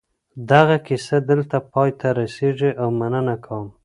[0.51, 3.67] دغه کیسه دلته پای ته رسېږي او مننه کوم.